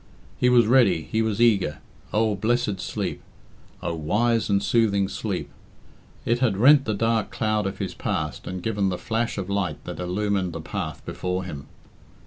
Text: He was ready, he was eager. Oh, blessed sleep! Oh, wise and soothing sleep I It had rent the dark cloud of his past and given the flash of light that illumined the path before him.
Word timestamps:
He 0.39 0.49
was 0.49 0.65
ready, 0.65 1.03
he 1.11 1.21
was 1.21 1.39
eager. 1.39 1.77
Oh, 2.11 2.33
blessed 2.33 2.79
sleep! 2.79 3.21
Oh, 3.83 3.93
wise 3.93 4.49
and 4.49 4.63
soothing 4.63 5.07
sleep 5.07 5.47
I 6.25 6.31
It 6.31 6.39
had 6.39 6.57
rent 6.57 6.85
the 6.85 6.95
dark 6.95 7.29
cloud 7.29 7.67
of 7.67 7.77
his 7.77 7.93
past 7.93 8.47
and 8.47 8.63
given 8.63 8.89
the 8.89 8.97
flash 8.97 9.37
of 9.37 9.47
light 9.47 9.83
that 9.83 9.99
illumined 9.99 10.53
the 10.53 10.59
path 10.61 11.05
before 11.05 11.43
him. 11.43 11.67